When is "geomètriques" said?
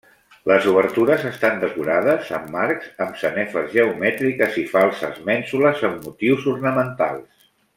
3.75-4.59